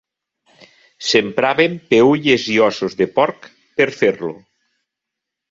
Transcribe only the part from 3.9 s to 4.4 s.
fer-lo.